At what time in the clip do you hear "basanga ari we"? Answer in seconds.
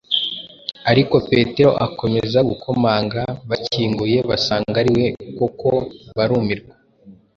4.29-5.05